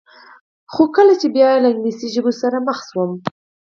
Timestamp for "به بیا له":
1.29-1.67